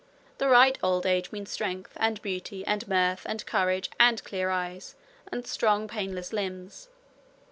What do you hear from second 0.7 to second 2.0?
old age means strength